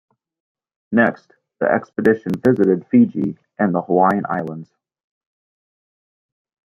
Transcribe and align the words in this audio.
Next 0.91 1.31
the 1.59 1.71
expedition 1.71 2.31
visited 2.43 2.87
Fiji 2.87 3.37
and 3.59 3.71
the 3.75 3.83
Hawaiian 3.83 4.25
Islands. 4.27 4.71